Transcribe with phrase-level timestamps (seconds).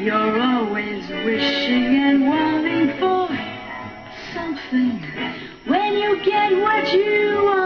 [0.00, 3.28] You're always wishing and wanting for
[4.32, 5.02] something.
[5.66, 7.59] When you get what you want,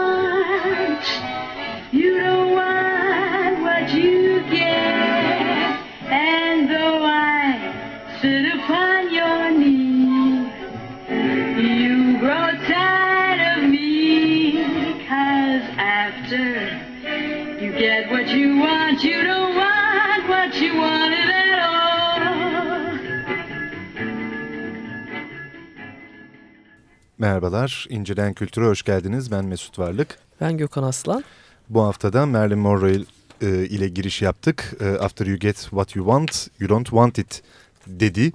[27.25, 29.31] Merhabalar, İncelen Kültür'e hoş geldiniz.
[29.31, 30.19] Ben Mesut Varlık.
[30.41, 31.23] Ben Gökhan Aslan.
[31.69, 32.99] Bu haftada Marilyn Monroe
[33.41, 34.73] e, ile giriş yaptık.
[34.81, 37.43] E, After you get what you want, you don't want it
[37.87, 38.31] dedi.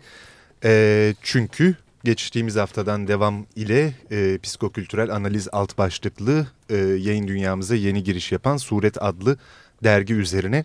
[0.64, 1.74] E, çünkü
[2.04, 8.56] geçtiğimiz haftadan devam ile e, psikokültürel analiz alt başlıklı e, yayın dünyamıza yeni giriş yapan
[8.56, 9.36] Suret adlı
[9.84, 10.64] dergi üzerine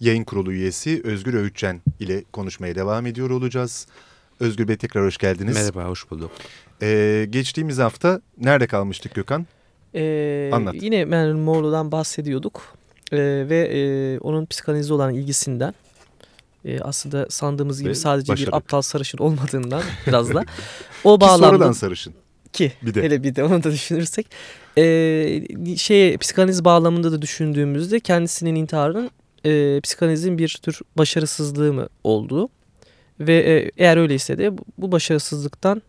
[0.00, 3.86] yayın kurulu üyesi Özgür Öğütçen ile konuşmaya devam ediyor olacağız.
[4.42, 5.54] Özgür Bey tekrar hoş geldiniz.
[5.56, 6.30] Merhaba, hoş bulduk.
[6.82, 9.46] Ee, geçtiğimiz hafta nerede kalmıştık Gökhan?
[9.94, 10.74] Ee, Anlat.
[10.82, 12.62] Yine Marilyn Monroe'dan bahsediyorduk.
[13.12, 15.74] Ee, ve e, onun psikanalize olan ilgisinden.
[16.64, 18.52] e, aslında sandığımız gibi Ve sadece başladık.
[18.52, 20.44] bir aptal sarışın olmadığından biraz da.
[21.04, 22.14] O Ki bağlamda sonradan sarışın.
[22.52, 23.02] ki Bir de.
[23.02, 24.26] hele bir de onu da düşünürsek.
[24.78, 29.10] E, şey psikanaliz bağlamında da düşündüğümüzde kendisinin intiharının
[29.44, 32.48] e, psikanalizin bir tür başarısızlığı mı olduğu.
[33.26, 35.82] Ve e, eğer öyleyse de bu, başarısızlıktan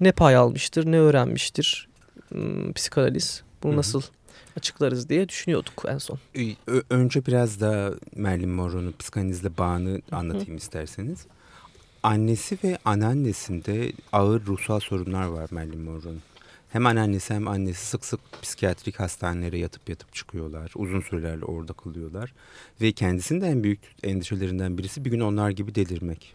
[0.00, 1.88] ne pay almıştır, ne öğrenmiştir
[2.74, 3.42] psikanaliz.
[3.62, 4.02] Bunu nasıl
[4.56, 6.18] açıklarız diye düşünüyorduk en son.
[6.66, 11.26] Ö- önce biraz da Marilyn Monroe'nun psikanalizle bağını anlatayım isterseniz.
[12.02, 16.22] Annesi ve anneannesinde ağır ruhsal sorunlar var Marilyn Monroe'nun.
[16.68, 20.72] Hem anneannesi hem annesi sık sık psikiyatrik hastanelere yatıp yatıp çıkıyorlar.
[20.74, 22.34] Uzun sürelerle orada kalıyorlar.
[22.80, 26.34] Ve kendisinin de en büyük endişelerinden birisi bir gün onlar gibi delirmek.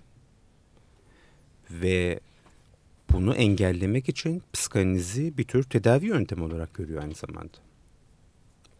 [1.72, 2.20] Ve
[3.14, 7.58] bunu engellemek için psikanalizi bir tür tedavi yöntemi olarak görüyor aynı zamanda.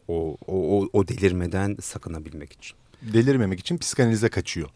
[0.08, 2.78] O, o, o, o delirmeden sakınabilmek için.
[3.02, 4.70] Delirmemek için psikanalize kaçıyor.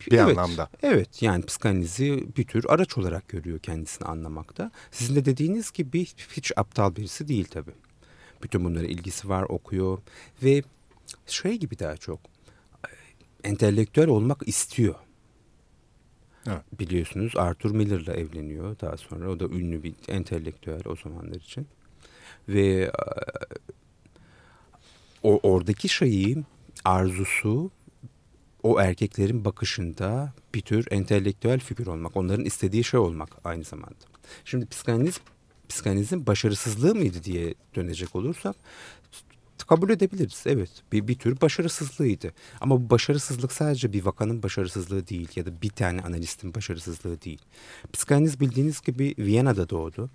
[0.00, 0.68] Bir evet, anlamda.
[0.82, 4.70] Evet yani psikanalizi bir tür araç olarak görüyor kendisini anlamakta.
[4.90, 7.74] Sizin de dediğiniz gibi hiç aptal birisi değil tabii.
[8.42, 9.98] Bütün bunlara ilgisi var okuyor
[10.42, 10.62] ve
[11.26, 12.20] şey gibi daha çok
[13.44, 14.94] entelektüel olmak istiyor.
[16.46, 16.80] Evet.
[16.80, 19.30] Biliyorsunuz Arthur Miller'la evleniyor daha sonra.
[19.30, 21.66] O da ünlü bir entelektüel o zamanlar için.
[22.48, 22.90] Ve e,
[25.22, 26.44] o oradaki şeyi
[26.84, 27.70] arzusu
[28.62, 34.04] o erkeklerin bakışında bir tür entelektüel figür olmak, onların istediği şey olmak aynı zamanda.
[34.44, 35.20] Şimdi psikanaliz,
[35.68, 38.56] psikanalizin başarısızlığı mıydı diye dönecek olursak
[39.64, 40.42] kabul edebiliriz.
[40.46, 42.32] Evet bir, bir tür başarısızlığıydı.
[42.60, 47.40] Ama bu başarısızlık sadece bir vakanın başarısızlığı değil ya da bir tane analistin başarısızlığı değil.
[47.92, 50.10] Psikanaliz bildiğiniz gibi Viyana'da doğdu.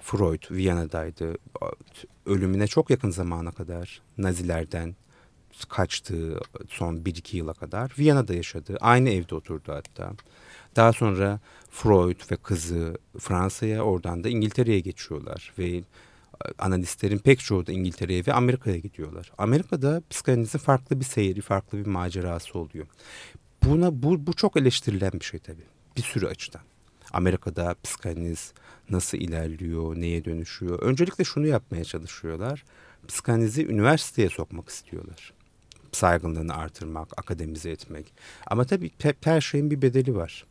[0.00, 1.34] Freud Viyana'daydı.
[2.26, 4.96] Ölümüne çok yakın zamana kadar Nazilerden
[5.68, 8.76] kaçtığı son 1-2 yıla kadar Viyana'da yaşadı.
[8.80, 10.12] Aynı evde oturdu hatta.
[10.76, 11.40] Daha sonra
[11.70, 15.82] Freud ve kızı Fransa'ya oradan da İngiltere'ye geçiyorlar ve
[16.58, 19.32] analistlerin pek çoğu da İngiltere'ye ve Amerika'ya gidiyorlar.
[19.38, 22.86] Amerika'da psikanalizin farklı bir seyri, farklı bir macerası oluyor.
[23.64, 25.64] Buna bu, bu çok eleştirilen bir şey tabii.
[25.96, 26.62] Bir sürü açıdan.
[27.12, 28.52] Amerika'da psikanaliz
[28.90, 30.78] nasıl ilerliyor, neye dönüşüyor?
[30.78, 32.64] Öncelikle şunu yapmaya çalışıyorlar.
[33.08, 35.32] Psikanalizi üniversiteye sokmak istiyorlar.
[35.92, 38.12] Saygınlığını artırmak, akademize etmek.
[38.46, 38.90] Ama tabii
[39.24, 40.44] her şeyin bir bedeli var.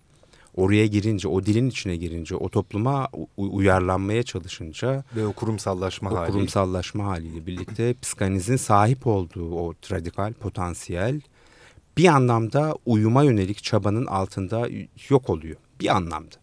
[0.56, 6.32] Oraya girince, o dilin içine girince, o topluma uyarlanmaya çalışınca Ve o kurumsallaşma o hali.
[6.32, 11.22] kurumsallaşma haliyle birlikte psikanalizin sahip olduğu o radikal potansiyel
[11.98, 14.70] bir anlamda uyuma yönelik çabanın altında
[15.10, 15.56] yok oluyor.
[15.80, 16.36] Bir anlamda.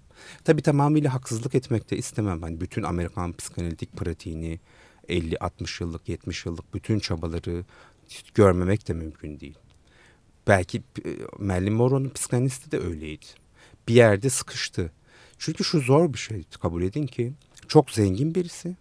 [0.45, 2.43] Tabii tamamıyla haksızlık etmek de istemem.
[2.43, 4.61] Hani bütün Amerikan psikanalitik pratiğini
[5.09, 7.65] 50-60 yıllık, 70 yıllık bütün çabaları
[8.35, 9.59] görmemek de mümkün değil.
[10.47, 13.27] Belki e, Marilyn Monroe'nun psikanalisti de öyleydi.
[13.91, 14.93] Bir yerde sıkıştı.
[15.39, 17.33] Çünkü şu zor bir şey kabul edin ki
[17.69, 18.77] çok zengin birisi,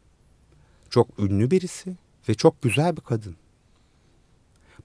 [0.90, 1.96] çok ünlü birisi
[2.30, 3.36] ve çok güzel bir kadın.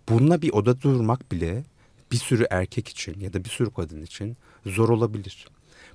[0.08, 1.64] Bununla bir odada durmak bile
[2.12, 4.36] bir sürü erkek için ya da bir sürü kadın için
[4.66, 5.48] zor olabilir.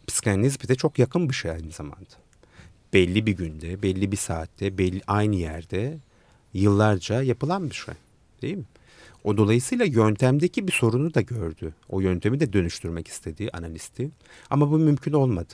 [0.08, 2.16] Psikanaliz bir de çok yakın bir şey aynı zamanda.
[2.94, 5.98] Belli bir günde, belli bir saatte, belli aynı yerde
[6.54, 7.96] yıllarca yapılan bir şey.
[8.42, 8.66] Değil mi?
[9.24, 11.74] O dolayısıyla yöntemdeki bir sorunu da gördü.
[11.90, 14.12] O yöntemi de dönüştürmek istediği analisti.
[14.50, 15.54] Ama bu mümkün olmadı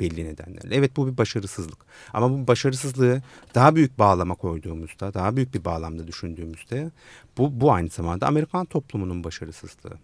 [0.00, 0.74] belli nedenlerle.
[0.74, 1.78] Evet bu bir başarısızlık.
[2.12, 3.22] Ama bu başarısızlığı
[3.54, 6.90] daha büyük bağlama koyduğumuzda, daha büyük bir bağlamda düşündüğümüzde
[7.38, 9.98] bu, bu aynı zamanda Amerikan toplumunun başarısızlığı.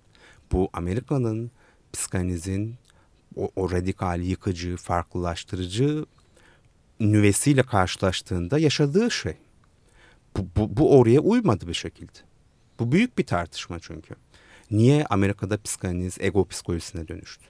[0.52, 1.50] Bu Amerika'nın
[1.92, 2.74] psikanalizin
[3.36, 6.04] o, o radikal, yıkıcı, farklılaştırıcı
[7.00, 9.36] nüvesiyle karşılaştığında yaşadığı şey.
[10.36, 12.18] Bu, bu, bu oraya uymadı bir şekilde.
[12.80, 14.14] Bu büyük bir tartışma çünkü.
[14.70, 17.46] Niye Amerika'da psikanaliz ego psikolojisine dönüştü?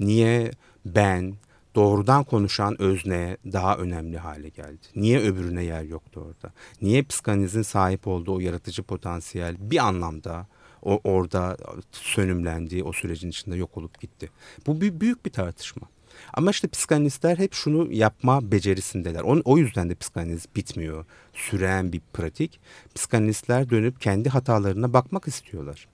[0.00, 0.50] Niye
[0.86, 1.34] ben
[1.74, 4.86] doğrudan konuşan özne daha önemli hale geldi?
[4.96, 6.54] Niye öbürüne yer yoktu orada?
[6.82, 10.46] Niye psikanalizin sahip olduğu o yaratıcı potansiyel bir anlamda
[10.82, 11.56] o orada
[11.92, 14.30] sönümlendi, o sürecin içinde yok olup gitti?
[14.66, 15.88] Bu bir, büyük bir tartışma.
[16.34, 19.20] Ama işte psikanalistler hep şunu yapma becerisindeler.
[19.20, 21.04] O, o yüzden de psikanaliz bitmiyor.
[21.32, 22.60] Süren bir pratik.
[22.94, 25.88] Psikanalistler dönüp kendi hatalarına bakmak istiyorlar.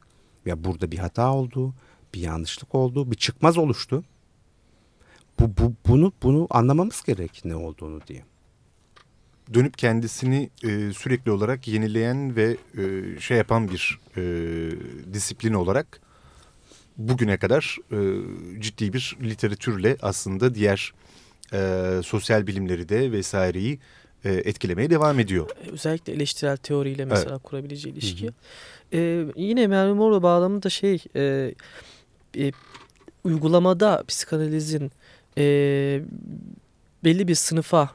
[0.46, 1.74] Ya burada bir hata oldu,
[2.14, 4.04] bir yanlışlık oldu, bir çıkmaz oluştu.
[5.40, 8.24] Bu, bu bunu bunu anlamamız gerek ne olduğunu diye.
[9.54, 14.22] Dönüp kendisini e, sürekli olarak yenileyen ve e, şey yapan bir e,
[15.12, 16.00] disiplin olarak
[16.98, 17.98] bugüne kadar e,
[18.60, 20.92] ciddi bir literatürle aslında diğer
[21.52, 23.78] e, sosyal bilimleri de vesaireyi
[24.24, 25.50] e, etkilemeye devam ediyor.
[25.72, 27.42] Özellikle eleştirel teoriyle mesela evet.
[27.42, 28.26] kurabileceği ilişki.
[28.26, 28.34] Hı hı.
[28.92, 31.54] Ee, yine Merve Morrow bağlamında şey e,
[32.38, 32.52] e,
[33.24, 34.92] uygulamada psikanalizin
[35.38, 35.44] e,
[37.04, 37.90] belli bir sınıfa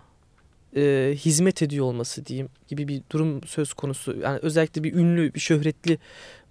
[0.76, 4.18] e, hizmet ediyor olması diyeyim gibi bir durum söz konusu.
[4.18, 5.98] Yani özellikle bir ünlü, bir şöhretli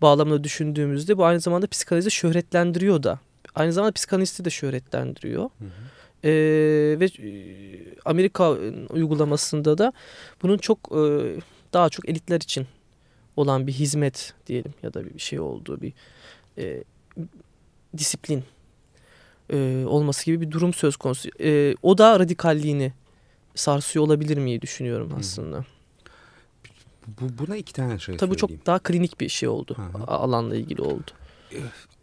[0.02, 3.19] bağlamında düşündüğümüzde bu aynı zamanda psikanalizi şöhretlendiriyor da.
[3.55, 5.43] Aynı zamanda psikanalisti de şöhretlendiriyor.
[5.43, 5.69] Hı hı.
[6.25, 6.31] E,
[7.00, 7.08] ve
[8.05, 8.50] Amerika
[8.91, 9.93] uygulamasında da
[10.43, 11.00] bunun çok e,
[11.73, 12.67] daha çok elitler için
[13.37, 15.93] olan bir hizmet diyelim ya da bir şey olduğu bir
[16.58, 16.85] e,
[17.99, 18.44] disiplin
[19.50, 21.29] e, olması gibi bir durum söz konusu.
[21.41, 22.93] E, o da radikalliğini
[23.55, 25.58] sarsıyor olabilir miyi düşünüyorum aslında.
[25.58, 25.64] Hı.
[27.06, 28.58] Bu, buna iki tane şey Tabii söyleyeyim.
[28.58, 29.76] çok daha klinik bir şey oldu.
[29.76, 30.05] Hı.
[30.05, 31.11] Alanla ilgili oldu.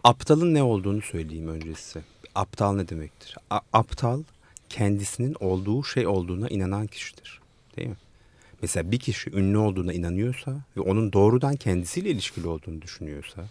[0.04, 2.04] Aptalın ne olduğunu söyleyeyim önce size.
[2.36, 3.36] Aptal ne demektir?
[3.50, 4.24] A aptal
[4.70, 7.40] kendisinin olduğu şey olduğuna inanan kişidir.
[7.78, 7.98] Değil mi?
[8.62, 13.46] Mesela bir kişi ünlü olduğuna inanıyorsa ve onun doğrudan kendisiyle ilişkili olduğunu düşünüyorsa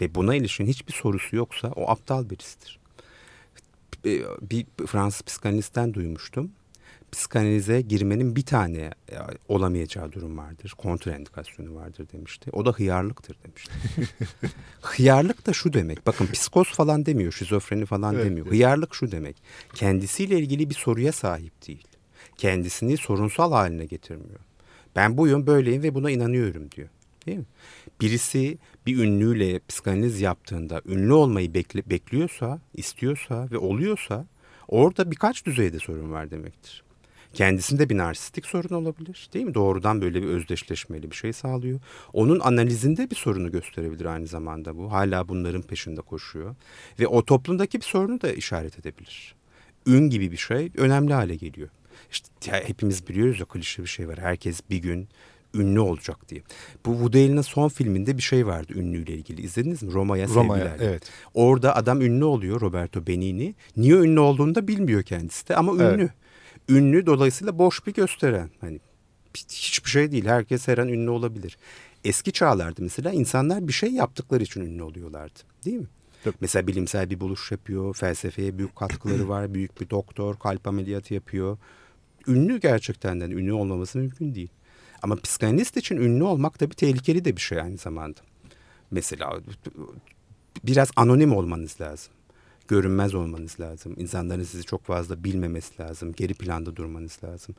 [0.00, 2.78] ve buna ilişkin hiçbir sorusu yoksa o aptal birisidir.
[4.42, 6.52] Bir Fransız psikanalistten duymuştum
[7.12, 9.16] psikanalize girmenin bir tane e,
[9.48, 10.74] olamayacağı durum vardır.
[10.78, 12.50] Kontraindikasyonu vardır demişti.
[12.52, 13.72] O da hıyarlıktır demişti.
[14.82, 16.06] Hıyarlık da şu demek.
[16.06, 18.46] Bakın psikoz falan demiyor, şizofreni falan evet, demiyor.
[18.46, 18.54] Evet.
[18.54, 19.36] Hıyarlık şu demek.
[19.74, 21.86] Kendisiyle ilgili bir soruya sahip değil.
[22.36, 24.40] Kendisini sorunsal haline getirmiyor.
[24.96, 26.88] Ben buyum, böyleyim ve buna inanıyorum diyor.
[27.26, 27.44] Değil mi?
[28.00, 34.26] Birisi bir ünlüyle psikanaliz yaptığında ünlü olmayı bekle, bekliyorsa, istiyorsa ve oluyorsa
[34.68, 36.82] orada birkaç düzeyde sorun var demektir.
[37.34, 39.54] Kendisinde bir narsistik sorun olabilir değil mi?
[39.54, 41.80] Doğrudan böyle bir özdeşleşmeli bir şey sağlıyor.
[42.12, 44.92] Onun analizinde bir sorunu gösterebilir aynı zamanda bu.
[44.92, 46.54] Hala bunların peşinde koşuyor.
[47.00, 49.34] Ve o toplumdaki bir sorunu da işaret edebilir.
[49.86, 51.68] Ün gibi bir şey önemli hale geliyor.
[52.12, 54.18] İşte hepimiz biliyoruz ya klişe bir şey var.
[54.18, 55.08] Herkes bir gün
[55.54, 56.42] ünlü olacak diye.
[56.86, 59.42] Bu Woody Allen'ın son filminde bir şey vardı ünlüyle ilgili.
[59.42, 59.92] İzlediniz mi?
[59.92, 60.76] Roma'ya sevgiler.
[60.80, 61.10] evet.
[61.34, 63.54] Orada adam ünlü oluyor Roberto Benigni.
[63.76, 66.02] Niye ünlü olduğunu da bilmiyor kendisi de ama ünlü.
[66.02, 66.10] Evet
[66.68, 68.50] ünlü dolayısıyla boş bir gösteren.
[68.60, 68.80] Hani
[69.36, 70.26] hiçbir şey değil.
[70.26, 71.58] Herkes her an ünlü olabilir.
[72.04, 75.38] Eski çağlarda mesela insanlar bir şey yaptıkları için ünlü oluyorlardı.
[75.64, 75.86] Değil mi?
[76.24, 76.36] Tabii.
[76.40, 81.58] Mesela bilimsel bir buluş yapıyor, felsefeye büyük katkıları var, büyük bir doktor, kalp ameliyatı yapıyor.
[82.28, 84.50] Ünlü gerçekten de ünlü olmaması mümkün değil.
[85.02, 88.20] Ama psikanalist için ünlü olmak da bir tehlikeli de bir şey aynı zamanda.
[88.90, 89.40] Mesela
[90.64, 92.12] biraz anonim olmanız lazım
[92.72, 93.94] görünmez olmanız lazım.
[93.96, 96.12] İnsanların sizi çok fazla bilmemesi lazım.
[96.12, 97.54] Geri planda durmanız lazım.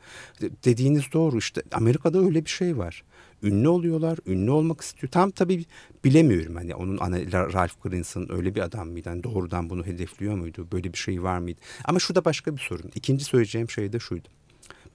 [0.66, 3.04] Dediğiniz doğru işte Amerika'da öyle bir şey var.
[3.44, 5.12] Ünlü oluyorlar, ünlü olmak istiyor.
[5.12, 5.66] Tam tabii
[6.04, 6.98] bilemiyorum hani onun
[7.32, 9.10] Ralph Greens'ın öyle bir adam mıydı?
[9.10, 10.68] Yani doğrudan bunu hedefliyor muydu?
[10.72, 11.60] Böyle bir şey var mıydı?
[11.86, 12.92] Ama şu da başka bir sorun.
[12.96, 14.28] İkinci söyleyeceğim şey de şuydu.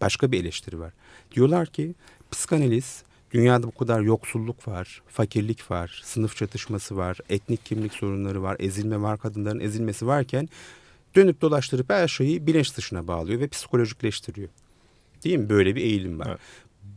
[0.00, 0.92] Başka bir eleştiri var.
[1.34, 1.94] Diyorlar ki
[2.30, 8.56] psikanaliz Dünyada bu kadar yoksulluk var, fakirlik var, sınıf çatışması var, etnik kimlik sorunları var,
[8.60, 10.48] ezilme var, kadınların ezilmesi varken
[11.14, 14.48] dönüp dolaştırıp her şeyi bilinç dışına bağlıyor ve psikolojikleştiriyor.
[15.24, 15.48] Değil mi?
[15.48, 16.26] Böyle bir eğilim var.
[16.28, 16.40] Evet.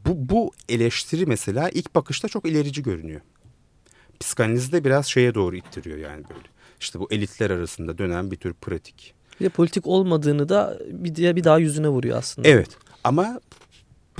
[0.05, 3.21] Bu, bu eleştiri mesela ilk bakışta çok ilerici görünüyor.
[4.19, 6.47] psikanalizi de biraz şeye doğru ittiriyor yani böyle.
[6.79, 9.13] İşte bu elitler arasında dönen bir tür pratik.
[9.39, 12.47] Bir de politik olmadığını da bir, bir daha yüzüne vuruyor aslında.
[12.47, 12.69] Evet
[13.03, 13.39] ama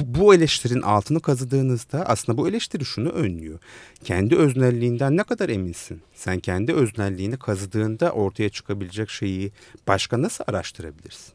[0.05, 3.59] bu, eleştirinin altını kazıdığınızda aslında bu eleştiri şunu önlüyor.
[4.03, 6.01] Kendi öznelliğinden ne kadar eminsin?
[6.13, 9.51] Sen kendi öznelliğini kazıdığında ortaya çıkabilecek şeyi
[9.87, 11.33] başka nasıl araştırabilirsin?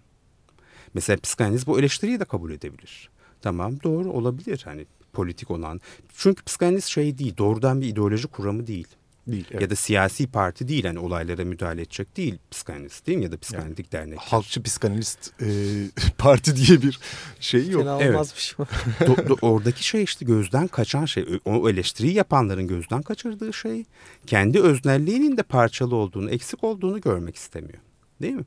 [0.94, 3.10] Mesela psikanaliz bu eleştiriyi de kabul edebilir.
[3.42, 5.80] Tamam doğru olabilir hani politik olan.
[6.16, 8.88] Çünkü psikanaliz şey değil doğrudan bir ideoloji kuramı değil.
[9.26, 9.46] Değil.
[9.50, 9.62] evet.
[9.62, 13.38] Ya da siyasi parti değil hani olaylara müdahale edecek değil psikanalist değil mi ya da
[13.38, 14.18] psikanalitik dernek.
[14.18, 15.46] Halkçı psikanalist e,
[16.18, 16.98] parti diye bir
[17.40, 17.82] şey yok.
[17.82, 18.14] Fena Evet.
[18.14, 18.66] olmazmış mı?
[19.00, 21.40] Do- do- oradaki şey işte gözden kaçan şey.
[21.44, 23.84] O eleştiriyi yapanların gözden kaçırdığı şey
[24.26, 27.78] kendi öznelliğinin de parçalı olduğunu, eksik olduğunu görmek istemiyor.
[28.22, 28.44] Değil mi?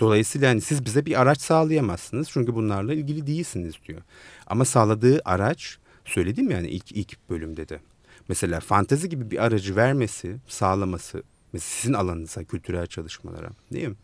[0.00, 4.02] Dolayısıyla hani siz bize bir araç sağlayamazsınız çünkü bunlarla ilgili değilsiniz diyor.
[4.46, 7.80] Ama sağladığı araç söyledim yani ilk ilk bölümde de.
[8.28, 11.22] Mesela fantezi gibi bir aracı vermesi, sağlaması
[11.58, 13.96] sizin alanınıza, kültürel çalışmalara değil mi?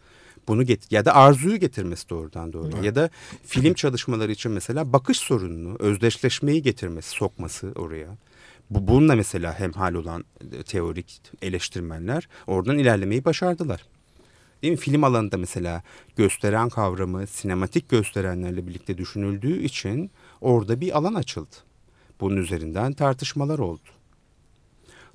[0.49, 2.85] Bunu get ya da arzuyu getirmesi doğrudan doğru.
[2.85, 3.11] Ya da
[3.47, 8.17] film çalışmaları için mesela bakış sorununu, özdeşleşmeyi getirmesi, sokması oraya.
[8.71, 13.87] Bu bununla mesela hemhal olan e, teorik eleştirmenler oradan ilerlemeyi başardılar.
[14.63, 14.77] Değil mi?
[14.77, 15.83] Film alanında mesela
[16.17, 20.11] gösteren kavramı sinematik gösterenlerle birlikte düşünüldüğü için
[20.41, 21.57] orada bir alan açıldı.
[22.21, 23.89] Bunun üzerinden tartışmalar oldu.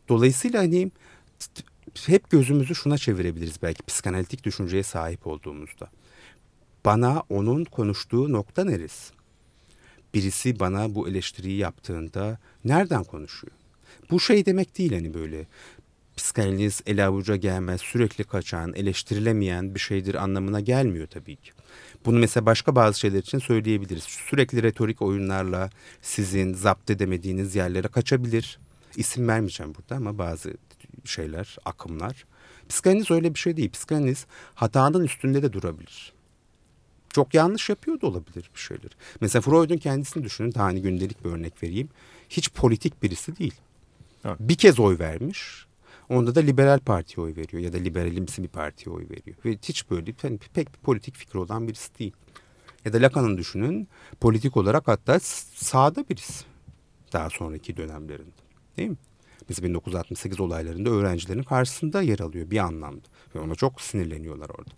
[0.10, 0.92] Dolayısıyla hani
[2.06, 5.90] hep gözümüzü şuna çevirebiliriz belki psikanalitik düşünceye sahip olduğumuzda.
[6.86, 9.14] Bana onun konuştuğu nokta neresi?
[10.14, 13.54] Birisi bana bu eleştiriyi yaptığında nereden konuşuyor?
[14.12, 15.48] Bu şey demek değil hani böyle
[16.18, 21.52] psikanaliz ele avuca gelmez, sürekli kaçan, eleştirilemeyen bir şeydir anlamına gelmiyor tabii ki.
[22.06, 24.04] Bunu mesela başka bazı şeyler için söyleyebiliriz.
[24.04, 25.70] Sürekli retorik oyunlarla
[26.02, 28.60] sizin zapt edemediğiniz yerlere kaçabilir.
[28.98, 30.54] İsim vermeyeceğim burada ama bazı
[31.06, 32.26] şeyler, akımlar.
[32.70, 33.72] Psikanaliz öyle bir şey değil.
[33.72, 34.26] Psikanaliz
[34.56, 36.14] hatanın üstünde de durabilir.
[37.14, 38.92] Çok yanlış yapıyor da olabilir bir şeyler.
[39.22, 40.54] Mesela Freud'un kendisini düşünün.
[40.54, 41.90] Daha hani gündelik bir örnek vereyim.
[42.30, 43.54] Hiç politik birisi değil.
[44.26, 44.38] Evet.
[44.40, 45.66] Bir kez oy vermiş.
[46.10, 49.38] Onda da liberal partiye oy veriyor ya da liberalimsi bir partiye oy veriyor.
[49.46, 52.14] Ve hiç böyle hani pek bir politik fikri olan birisi değil.
[52.86, 53.88] Ya da Lacan'ın düşünün
[54.20, 55.20] politik olarak hatta
[55.54, 56.46] sağda birisi
[57.14, 58.45] daha sonraki dönemlerinde.
[58.78, 58.98] Değil mi?
[59.50, 63.08] Mesela 1968 olaylarında öğrencilerin karşısında yer alıyor bir anlamda.
[63.36, 64.72] Ve ona çok sinirleniyorlar orada.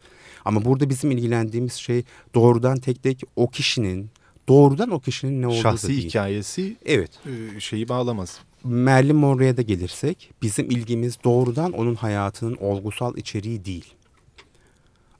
[0.45, 2.03] Ama burada bizim ilgilendiğimiz şey
[2.35, 4.09] doğrudan tek tek o kişinin,
[4.49, 6.09] doğrudan o kişinin ne olduğu Şahsi değil.
[6.09, 7.11] hikayesi Evet.
[7.55, 8.39] e, şeyi bağlamaz.
[8.63, 13.93] Marilyn Monroe'ya da gelirsek bizim ilgimiz doğrudan onun hayatının olgusal içeriği değil.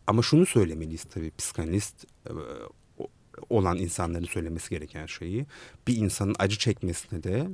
[0.08, 2.32] Ama şunu söylemeliyiz tabii psikanalist e,
[3.50, 5.46] olan insanların söylemesi gereken şeyi
[5.88, 7.48] bir insanın acı çekmesine de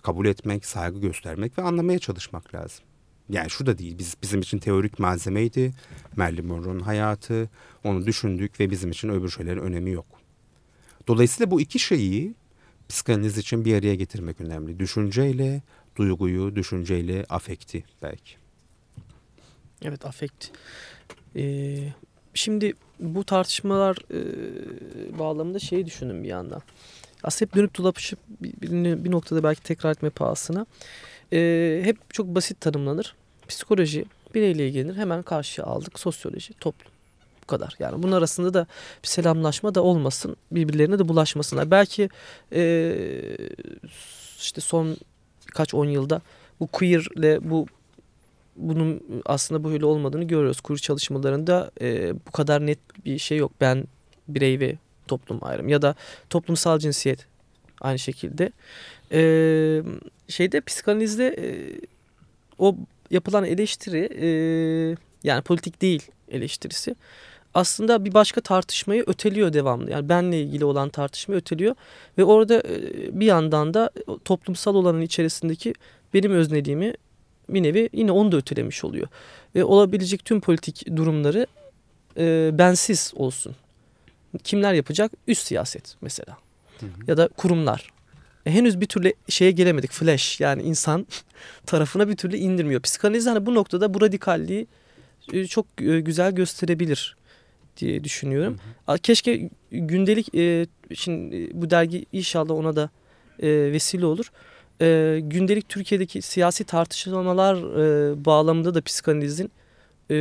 [0.00, 2.84] kabul etmek, saygı göstermek ve anlamaya çalışmak lazım.
[3.28, 5.72] Yani şu da değil, biz bizim için teorik malzemeydi.
[6.16, 7.50] Marilyn Monroe'nun hayatı,
[7.84, 10.06] onu düşündük ve bizim için öbür şeylerin önemi yok.
[11.08, 12.34] Dolayısıyla bu iki şeyi
[12.88, 14.78] psikanaliz için bir araya getirmek önemli.
[14.78, 15.62] Düşünceyle
[15.96, 18.32] duyguyu, düşünceyle afekti belki.
[19.82, 20.46] Evet afekt.
[21.36, 21.78] Ee,
[22.34, 26.62] şimdi bu tartışmalar e, bağlamında şeyi düşündüm bir yandan.
[27.24, 28.52] Aslında hep dönüp dolaşıp bir,
[29.04, 30.66] bir, noktada belki tekrar etme pahasına.
[31.32, 33.14] Ee, hep çok basit tanımlanır.
[33.48, 34.96] Psikoloji bireyle ilgilenir.
[34.96, 36.00] Hemen karşıya aldık.
[36.00, 36.92] Sosyoloji, toplum.
[37.42, 37.76] Bu kadar.
[37.78, 38.66] Yani bunun arasında da
[39.02, 40.36] bir selamlaşma da olmasın.
[40.52, 41.70] Birbirlerine de bulaşmasınlar.
[41.70, 42.08] Belki
[42.52, 42.96] e,
[44.38, 44.96] işte son
[45.48, 46.20] birkaç on yılda
[46.60, 47.66] bu queer'le bu
[48.56, 50.60] bunun aslında böyle olmadığını görüyoruz.
[50.60, 53.52] Kur çalışmalarında e, bu kadar net bir şey yok.
[53.60, 53.84] Ben
[54.28, 54.76] birey ve
[55.08, 55.94] toplum ayrım ya da
[56.30, 57.26] toplumsal cinsiyet
[57.80, 58.52] aynı şekilde.
[59.12, 59.22] E,
[60.28, 61.46] şeyde psikanalizde e,
[62.58, 62.76] o
[63.10, 64.28] yapılan eleştiri e,
[65.24, 66.94] yani politik değil eleştirisi
[67.54, 69.90] aslında bir başka tartışmayı öteliyor devamlı.
[69.90, 71.74] Yani benle ilgili olan tartışmayı öteliyor
[72.18, 73.90] ve orada e, bir yandan da
[74.24, 75.74] toplumsal olanın içerisindeki
[76.14, 76.94] benim özneliğimi
[77.48, 79.08] bir nevi yine onu da ötelemiş oluyor.
[79.54, 81.46] Ve olabilecek tüm politik durumları
[82.16, 83.56] e, bensiz olsun.
[84.44, 85.12] Kimler yapacak?
[85.26, 86.36] Üst siyaset mesela.
[86.80, 86.90] Hı hı.
[87.06, 87.90] Ya da kurumlar.
[88.46, 89.92] E, henüz bir türlü şeye gelemedik.
[89.92, 91.06] Flash yani insan
[91.66, 92.80] tarafına bir türlü indirmiyor.
[92.80, 94.66] Psikanaliz hani bu noktada bu radikalliği
[95.32, 97.16] e, çok e, güzel gösterebilir
[97.76, 98.58] diye düşünüyorum.
[98.86, 102.90] A, Keşke gündelik e, şimdi e, bu dergi inşallah ona da
[103.42, 104.32] e, vesile olur.
[104.80, 109.50] E, gündelik Türkiye'deki siyasi tartışmalar e, bağlamında da psikanalizin
[110.10, 110.16] e,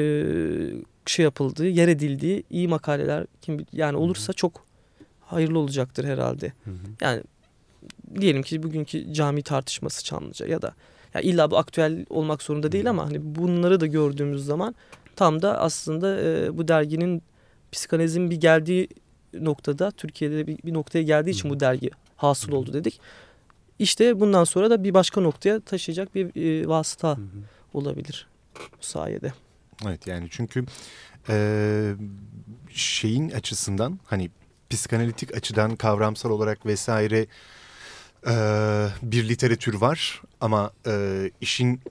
[1.06, 4.66] şey yapıldığı, yer edildiği iyi makaleler kim yani olursa çok
[5.22, 6.54] hayırlı olacaktır herhalde.
[6.64, 6.76] Hı hı.
[7.02, 7.24] Yani
[8.22, 10.74] diyelim ki bugünkü cami tartışması Çamlıca ya da
[11.14, 14.76] Ya illa bu aktüel olmak zorunda değil ama hani bunları da gördüğümüz zaman
[15.16, 17.24] tam da aslında e, bu derginin
[17.72, 18.88] psikanalizin bir geldiği
[19.34, 23.00] noktada Türkiye'de bir, bir noktaya geldiği için bu dergi hasıl oldu dedik.
[23.80, 27.18] İşte bundan sonra da bir başka noktaya taşıyacak bir e, vasıta
[27.74, 29.34] olabilir bu sayede.
[29.88, 30.66] Evet yani çünkü
[31.30, 31.94] e,
[32.70, 34.30] şeyin açısından hani
[34.70, 37.26] psikanalitik açıdan kavramsal olarak vesaire
[38.28, 38.36] e,
[39.02, 41.82] bir literatür var ama e, işin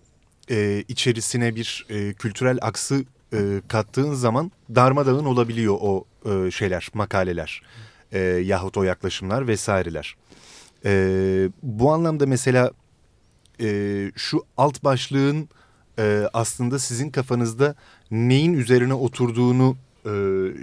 [0.50, 7.62] e, içerisine bir e, kültürel aksı e, kattığın zaman darmadağın olabiliyor o e, şeyler, makaleler
[8.12, 10.16] e, yahut o yaklaşımlar vesaireler.
[10.84, 12.70] E, bu anlamda mesela
[13.60, 15.48] e, şu alt başlığın
[16.00, 17.74] e, aslında sizin kafanızda
[18.10, 19.76] neyin üzerine oturduğunu
[20.06, 20.12] e,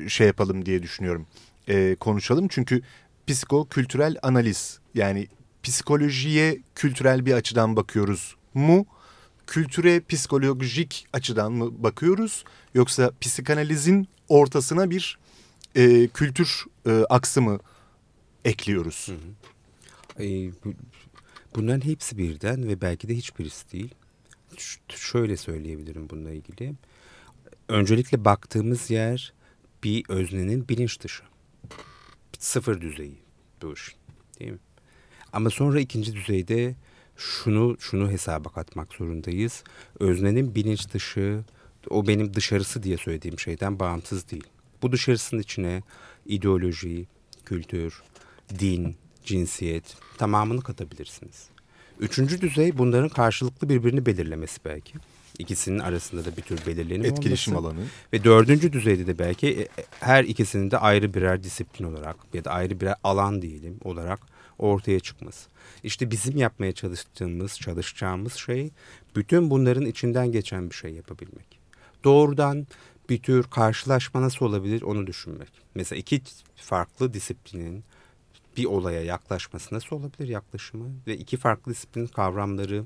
[0.10, 1.28] şey yapalım diye düşünüyorum.
[1.70, 2.82] E, konuşalım çünkü
[3.28, 5.28] psiko-kültürel analiz yani
[5.64, 8.86] psikolojiye kültürel bir açıdan bakıyoruz mu?
[9.48, 12.44] Kültüre psikolojik açıdan mı bakıyoruz?
[12.74, 15.18] Yoksa psikanalizin ortasına bir
[15.76, 17.60] e, kültür e, aksı mı
[18.46, 19.10] ekliyoruz?
[20.20, 20.24] Ee,
[20.66, 20.74] bu-
[21.56, 23.96] bunların hepsi birden ve belki de hiçbirisi değil.
[24.90, 26.74] Şöyle söyleyebilirim bununla ilgili.
[27.68, 29.34] Öncelikle baktığımız yer
[29.84, 31.24] bir öznenin bilinç dışı.
[32.40, 33.18] Sıfır düzeyi
[33.62, 33.96] bu iş.
[34.40, 34.60] Değil mi?
[35.34, 36.76] Ama sonra ikinci düzeyde
[37.18, 39.64] şunu şunu hesaba katmak zorundayız.
[40.00, 41.44] Öznenin bilinç dışı
[41.90, 44.48] o benim dışarısı diye söylediğim şeyden bağımsız değil.
[44.82, 45.84] Bu dışarısının içine
[46.26, 47.08] ideoloji,
[47.46, 48.04] kültür,
[48.60, 48.96] din,
[49.26, 51.50] cinsiyet tamamını katabilirsiniz.
[52.00, 54.94] Üçüncü düzey bunların karşılıklı birbirini belirlemesi belki.
[55.40, 57.76] İkisinin arasında da bir tür belirlenim Etkileşim olması.
[57.76, 57.86] alanı.
[58.14, 59.68] Ve dördüncü düzeyde de belki e,
[60.00, 64.20] her ikisinin de ayrı birer disiplin olarak ya da ayrı birer alan diyelim olarak
[64.60, 65.50] ortaya çıkması.
[65.84, 68.70] İşte bizim yapmaya çalıştığımız, çalışacağımız şey
[69.16, 71.60] bütün bunların içinden geçen bir şey yapabilmek.
[72.04, 72.68] Doğrudan
[73.10, 75.50] bir tür karşılaşma nasıl olabilir onu düşünmek.
[75.76, 76.22] Mesela iki
[76.56, 77.84] farklı disiplinin
[78.58, 82.84] bir olaya yaklaşması nasıl olabilir yaklaşımı ve iki farklı disiplin kavramları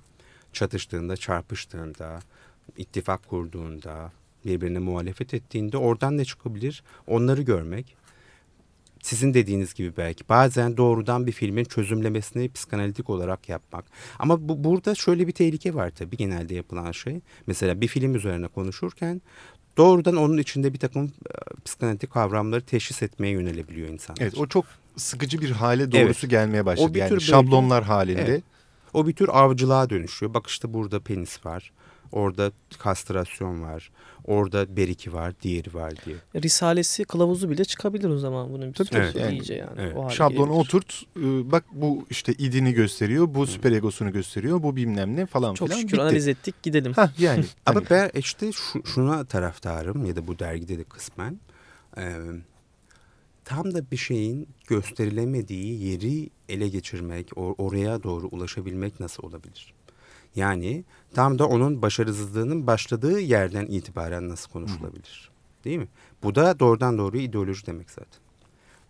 [0.54, 2.20] çatıştığında, çarpıştığında,
[2.78, 4.12] ittifak kurduğunda,
[4.46, 6.84] birbirine muhalefet ettiğinde oradan ne çıkabilir?
[7.08, 7.96] Onları görmek.
[9.04, 13.86] Sizin dediğiniz gibi belki bazen doğrudan bir filmin çözümlemesini psikanalitik olarak yapmak.
[14.20, 17.22] Ama bu, burada şöyle bir tehlike var tabii genelde yapılan şey.
[17.48, 19.22] Mesela bir film üzerine konuşurken
[19.78, 21.12] doğrudan onun içinde bir takım
[21.66, 24.22] psikanalitik kavramları teşhis etmeye yönelebiliyor insanlar.
[24.22, 24.66] Evet o çok
[24.98, 26.86] sıkıcı bir hale doğrusu gelmeye başladı.
[26.86, 28.22] O bir tür yani böyle- şablonlar halinde.
[28.22, 28.44] Evet.
[28.94, 30.34] O bir tür avcılığa dönüşüyor.
[30.34, 31.72] Bak işte burada penis var.
[32.12, 33.92] Orada kastrasyon var.
[34.26, 36.16] Orada beriki var, diğeri var diye.
[36.44, 39.72] Risalesi kılavuzu bile çıkabilir o zaman bunun bir Tabii, sürü Yani, iyice yani.
[39.78, 39.98] evet.
[39.98, 40.60] O Şablonu gelebilir.
[40.60, 41.04] oturt.
[41.18, 43.28] e, Bak bu işte idini gösteriyor.
[43.34, 44.64] Bu süper egosunu gösteriyor.
[44.64, 45.80] Bu bilmem ne falan Çok filan.
[45.82, 46.02] şükür bitti.
[46.02, 46.94] analiz ettik gidelim.
[46.94, 47.46] Hah yani.
[47.66, 51.40] Ama hani, ben işte şu, şuna taraftarım ya da bu dergide de kısmen.
[51.98, 52.16] Ee,
[53.52, 59.74] tam da bir şeyin gösterilemediği yeri ele geçirmek, or- oraya doğru ulaşabilmek nasıl olabilir?
[60.36, 60.84] Yani
[61.14, 65.32] tam da onun başarısızlığının başladığı yerden itibaren nasıl konuşulabilir?
[65.66, 65.88] Değil mi?
[66.24, 68.20] Bu da doğrudan doğruya ideoloji demek zaten.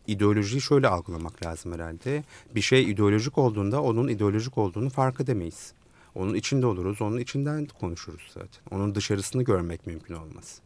[0.08, 2.24] İdeolojiyi şöyle algılamak lazım herhalde.
[2.56, 5.74] Bir şey ideolojik olduğunda onun ideolojik olduğunu fark edemeyiz.
[6.16, 8.62] Onun içinde oluruz, onun içinden konuşuruz zaten.
[8.72, 10.62] Onun dışarısını görmek mümkün olmaz.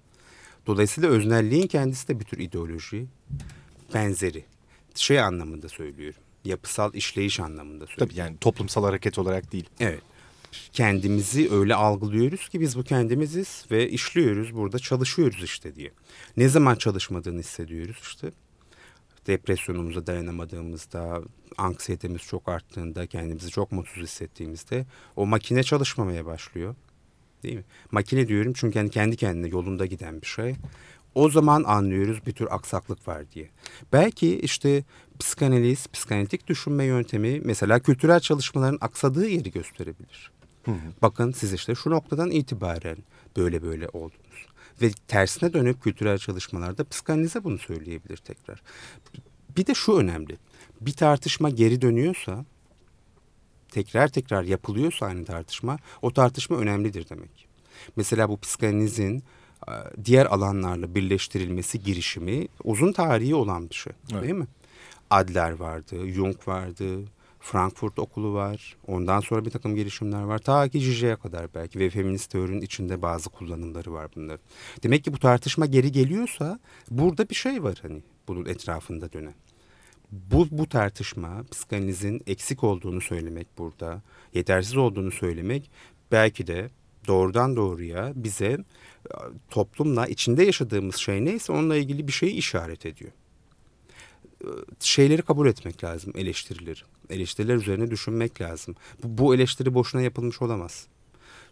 [0.67, 3.05] Dolayısıyla öznelliğin kendisi de bir tür ideoloji
[3.93, 4.45] benzeri.
[4.95, 6.21] Şey anlamında söylüyorum.
[6.45, 8.07] Yapısal işleyiş anlamında söylüyorum.
[8.07, 9.69] tabii yani toplumsal hareket olarak değil.
[9.79, 10.01] Evet.
[10.73, 15.91] Kendimizi öyle algılıyoruz ki biz bu kendimiziz ve işliyoruz burada çalışıyoruz işte diye.
[16.37, 18.31] Ne zaman çalışmadığını hissediyoruz işte.
[19.27, 21.21] Depresyonumuza dayanamadığımızda,
[21.57, 26.75] anksiyetemiz çok arttığında, kendimizi çok mutsuz hissettiğimizde o makine çalışmamaya başlıyor.
[27.43, 27.63] Değil mi?
[27.91, 30.55] Makine diyorum çünkü kendi kendine yolunda giden bir şey.
[31.15, 33.49] O zaman anlıyoruz bir tür aksaklık var diye.
[33.93, 34.83] Belki işte
[35.19, 40.31] psikanaliz, psikanalitik düşünme yöntemi mesela kültürel çalışmaların aksadığı yeri gösterebilir.
[41.01, 42.97] Bakın siz işte şu noktadan itibaren
[43.37, 44.45] böyle böyle oldunuz.
[44.81, 48.61] Ve tersine dönüp kültürel çalışmalarda psikanalize bunu söyleyebilir tekrar.
[49.57, 50.37] Bir de şu önemli.
[50.81, 52.45] Bir tartışma geri dönüyorsa,
[53.71, 57.47] tekrar tekrar yapılıyorsa aynı tartışma, o tartışma önemlidir demek.
[57.95, 59.23] Mesela bu psikanalizin
[60.05, 64.23] diğer alanlarla birleştirilmesi girişimi uzun tarihi olan bir şey Evet.
[64.23, 64.47] değil mi?
[65.09, 67.05] Adler vardı, Jung vardı,
[67.39, 68.75] Frankfurt okulu var.
[68.87, 70.39] Ondan sonra bir takım girişimler var.
[70.39, 74.45] Ta ki Zizek'e kadar belki ve feminist teorinin içinde bazı kullanımları var bunların.
[74.83, 76.59] Demek ki bu tartışma geri geliyorsa
[76.91, 79.33] burada bir şey var hani bunun etrafında dönen.
[80.11, 84.01] Bu, bu tartışma psikanalizin eksik olduğunu söylemek burada,
[84.33, 85.71] yetersiz olduğunu söylemek
[86.11, 86.69] belki de
[87.07, 88.57] doğrudan doğruya bize e,
[89.49, 93.11] toplumla içinde yaşadığımız şey neyse onunla ilgili bir şeyi işaret ediyor.
[94.41, 94.47] E,
[94.79, 96.79] şeyleri kabul etmek lazım, eleştirileri.
[97.09, 98.75] Eleştiriler üzerine düşünmek lazım.
[99.03, 100.87] Bu, bu eleştiri boşuna yapılmış olamaz.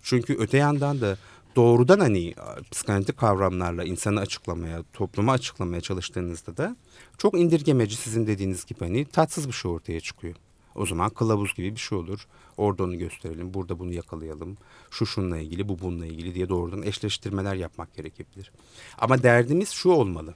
[0.03, 1.17] Çünkü öte yandan da
[1.55, 2.33] doğrudan hani
[2.71, 6.75] psikanalitik kavramlarla insanı açıklamaya, toplumu açıklamaya çalıştığınızda da
[7.17, 10.35] çok indirgemeci sizin dediğiniz gibi hani tatsız bir şey ortaya çıkıyor.
[10.75, 12.27] O zaman kılavuz gibi bir şey olur.
[12.57, 14.57] Orada onu gösterelim, burada bunu yakalayalım.
[14.91, 18.51] Şu şunla ilgili, bu bununla ilgili diye doğrudan eşleştirmeler yapmak gerekebilir.
[18.97, 20.35] Ama derdimiz şu olmalı.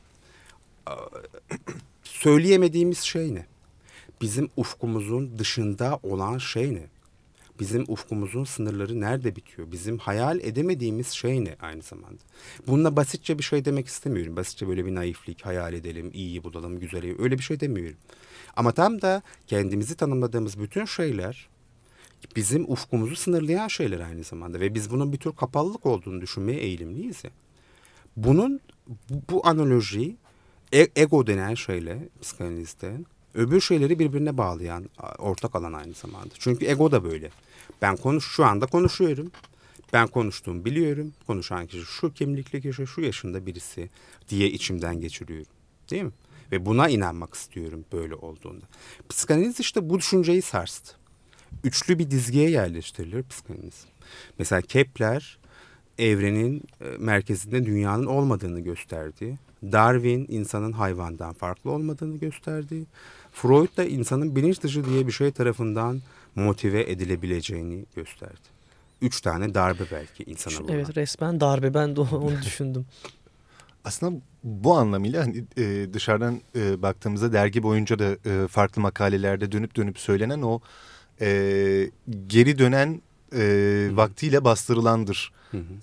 [2.03, 3.45] Söyleyemediğimiz şey ne?
[4.21, 6.87] Bizim ufkumuzun dışında olan şey ne?
[7.59, 9.71] Bizim ufkumuzun sınırları nerede bitiyor?
[9.71, 12.23] Bizim hayal edemediğimiz şey ne aynı zamanda?
[12.67, 14.35] Bununla basitçe bir şey demek istemiyorum.
[14.35, 17.15] Basitçe böyle bir naiflik, hayal edelim, iyiyi bulalım, güzeli.
[17.19, 17.97] Öyle bir şey demiyorum.
[18.55, 21.49] Ama tam da kendimizi tanımladığımız bütün şeyler
[22.35, 24.59] bizim ufkumuzu sınırlayan şeyler aynı zamanda.
[24.59, 27.31] Ve biz bunun bir tür kapalılık olduğunu düşünmeye eğilimliyiz ya.
[28.17, 30.15] Bunun bu, bu analoji
[30.73, 32.97] e- ego denen şeyle psikanalizde
[33.37, 36.33] öbür şeyleri birbirine bağlayan ortak alan aynı zamanda.
[36.39, 37.29] Çünkü ego da böyle.
[37.81, 39.31] Ben konuş şu anda konuşuyorum.
[39.93, 41.13] Ben konuştuğumu biliyorum.
[41.27, 43.89] Konuşan kişi şu kimlikli kişi şu yaşında birisi
[44.29, 45.51] diye içimden geçiriyorum.
[45.89, 46.11] Değil mi?
[46.51, 48.65] Ve buna inanmak istiyorum böyle olduğunda.
[49.09, 50.95] Psikanaliz işte bu düşünceyi sarstı.
[51.63, 53.85] Üçlü bir dizgiye yerleştirilir psikanaliz.
[54.39, 55.37] Mesela Kepler
[55.97, 59.37] evrenin e, merkezinde dünyanın olmadığını gösterdi.
[59.63, 62.85] Darwin insanın hayvandan farklı olmadığını gösterdi.
[63.41, 66.01] Freud da insanın bilinç dışı diye bir şey tarafından
[66.35, 68.47] motive edilebileceğini gösterdi.
[69.01, 70.73] Üç tane darbe belki insana olan.
[70.73, 72.85] Evet resmen darbe ben de onu düşündüm.
[73.83, 79.75] Aslında bu anlamıyla hani e, dışarıdan e, baktığımızda dergi boyunca da e, farklı makalelerde dönüp
[79.75, 80.59] dönüp söylenen o
[81.21, 81.91] e,
[82.27, 83.01] geri dönen
[83.35, 85.31] e, vaktiyle bastırılandır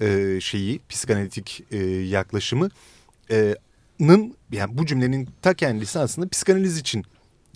[0.01, 2.69] e, şeyi psikanalitik e, yaklaşımı
[3.31, 3.57] e,
[4.01, 7.05] nın yani bu cümlenin ta kendisi aslında psikanaliz için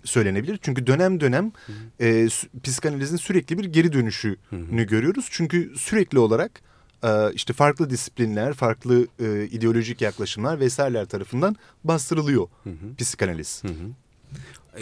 [0.04, 0.58] söylenebilir.
[0.62, 1.52] Çünkü dönem dönem
[2.00, 2.28] e,
[2.62, 5.28] psikanalizin sürekli bir geri dönüşünü görüyoruz.
[5.30, 6.62] Çünkü sürekli olarak
[7.02, 13.62] e, işte farklı disiplinler, farklı e, ideolojik yaklaşımlar vesaireler tarafından bastırılıyor hı psikanaliz.
[13.64, 13.68] Hı.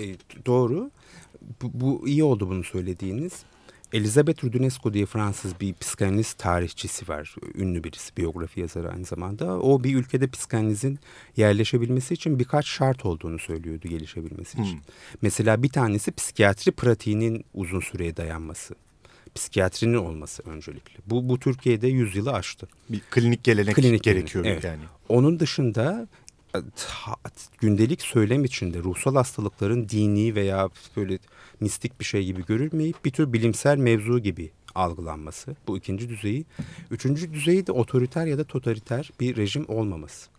[0.03, 0.91] E, doğru.
[1.63, 3.33] Bu, bu iyi oldu bunu söylediğiniz.
[3.93, 7.35] Elizabeth Rudinesco diye Fransız bir psikanalist tarihçisi var.
[7.55, 9.61] Ünlü birisi, biyografi yazarı aynı zamanda.
[9.61, 10.99] O bir ülkede psikanalizin
[11.37, 14.73] yerleşebilmesi için birkaç şart olduğunu söylüyordu gelişebilmesi için.
[14.73, 14.81] Hmm.
[15.23, 18.75] Mesela bir tanesi psikiyatri pratiğinin uzun süreye dayanması.
[19.35, 20.95] Psikiyatrinin olması öncelikle.
[21.07, 22.69] Bu, bu Türkiye'de yüzyılı aştı.
[22.89, 24.65] Bir klinik gelenek klinik gerekiyor evet.
[24.65, 24.83] yani.
[25.09, 26.09] Onun dışında
[27.61, 31.19] gündelik söylem içinde ruhsal hastalıkların dini veya böyle
[31.61, 35.57] mistik bir şey gibi görülmeyip bir tür bilimsel mevzu gibi algılanması.
[35.67, 36.45] Bu ikinci düzeyi.
[36.91, 40.31] Üçüncü düzeyi de otoriter ya da totaliter bir rejim olmaması.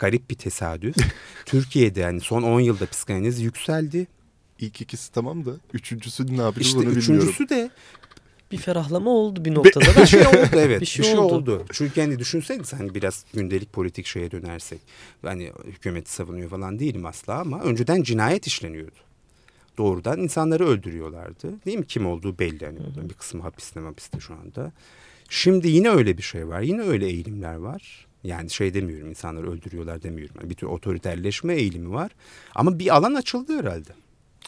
[0.00, 0.96] Garip bir tesadüf.
[1.46, 4.06] Türkiye'de yani son 10 yılda psikanaliz yükseldi.
[4.58, 7.34] İlk ikisi tamam da üçüncüsü ne yapacağız işte onu üçüncüsü bilmiyorum.
[7.34, 7.70] Üçüncüsü de
[8.52, 9.84] bir ferahlama oldu bir noktada.
[10.02, 10.80] bir şey oldu evet.
[10.80, 11.34] bir şey, bir şey oldu.
[11.34, 11.64] oldu.
[11.72, 14.80] Çünkü hani düşünseniz hani biraz gündelik politik şeye dönersek.
[15.22, 18.96] Hani hükümeti savunuyor falan değilim asla ama önceden cinayet işleniyordu.
[19.78, 21.64] Doğrudan insanları öldürüyorlardı.
[21.64, 21.86] Değil mi?
[21.86, 22.66] Kim olduğu belli.
[22.66, 22.78] Hani
[23.08, 24.72] bir kısmı hapiste hapiste şu anda.
[25.28, 26.60] Şimdi yine öyle bir şey var.
[26.60, 28.06] Yine öyle eğilimler var.
[28.24, 30.36] Yani şey demiyorum insanları öldürüyorlar demiyorum.
[30.40, 32.10] Yani bir tür otoriterleşme eğilimi var.
[32.54, 33.90] Ama bir alan açıldı herhalde.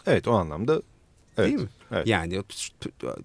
[0.07, 0.83] Evet o anlamda
[1.39, 1.69] Evet, Değil mi?
[1.93, 2.07] Evet.
[2.07, 2.43] Yani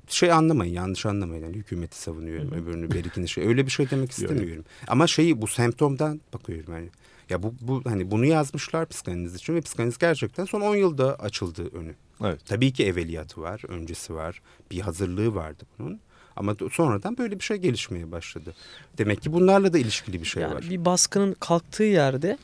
[0.08, 1.44] şey anlamayın yanlış anlamayın.
[1.44, 2.60] Yani hükümeti savunuyorum Hı-hı.
[2.60, 4.66] öbürünü berikini şey öyle bir şey demek istemiyorum.
[4.88, 6.90] Ama şeyi bu semptomdan bakıyorum yani.
[7.30, 11.70] Ya bu, bu hani bunu yazmışlar psikanaliz için ve psikanaliz gerçekten son 10 yılda açıldı
[11.74, 11.96] önü.
[12.24, 12.40] Evet.
[12.46, 16.00] Tabii ki evveliyatı var, öncesi var, bir hazırlığı vardı bunun.
[16.36, 18.54] Ama sonradan böyle bir şey gelişmeye başladı.
[18.98, 20.66] Demek ki bunlarla da ilişkili bir şey yani var.
[20.70, 22.38] Bir baskının kalktığı yerde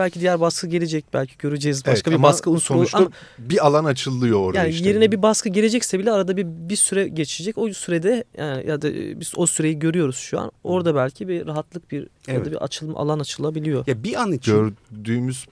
[0.00, 1.86] Belki diğer baskı gelecek belki göreceğiz.
[1.86, 4.88] Başka evet, bir baskı unsuru sonuçta ama bir alan açılıyor orada yani işte.
[4.88, 7.58] yerine bir baskı gelecekse bile arada bir bir süre geçecek.
[7.58, 10.52] O sürede yani ya da biz o süreyi görüyoruz şu an.
[10.64, 12.38] Orada belki bir rahatlık bir evet.
[12.38, 13.86] ya da bir açılım alan açılabiliyor.
[13.86, 15.46] Ya bir an için gördüğümüz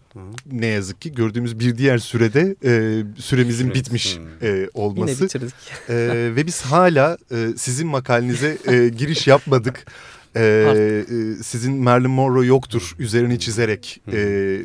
[0.52, 3.74] ne yazık ki gördüğümüz bir diğer sürede e, süremizin Süremiz.
[3.74, 5.12] bitmiş e, olması.
[5.12, 5.54] Yine bitirdik.
[5.88, 5.94] e,
[6.36, 9.86] ve biz hala e, sizin makalenize e, giriş yapmadık.
[10.38, 11.04] Ee,
[11.42, 14.60] sizin Marilyn Monroe yoktur üzerine çizerek e,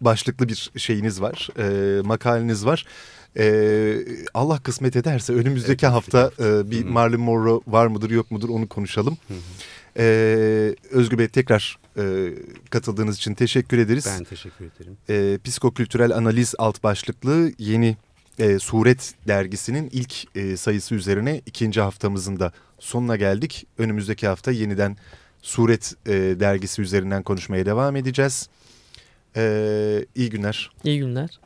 [0.00, 2.86] başlıklı bir şeyiniz var, e, makaleniz var.
[3.38, 3.96] E,
[4.34, 8.68] Allah kısmet ederse önümüzdeki evet, hafta e, bir Marilyn Monroe var mıdır yok mudur onu
[8.68, 9.18] konuşalım.
[9.98, 12.32] E, Özgür Bey tekrar e,
[12.70, 14.06] katıldığınız için teşekkür ederiz.
[14.18, 14.96] Ben teşekkür ederim.
[15.08, 17.96] E, Psikokültürel Analiz alt başlıklı yeni
[18.38, 23.66] e, Suret dergisinin ilk e, sayısı üzerine ikinci haftamızın da sonuna geldik.
[23.78, 24.96] Önümüzdeki hafta yeniden
[25.42, 28.48] Suret e, dergisi üzerinden konuşmaya devam edeceğiz.
[29.36, 30.70] E, iyi günler.
[30.84, 31.40] İyi günler.